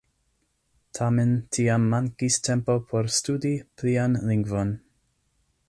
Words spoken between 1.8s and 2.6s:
mankis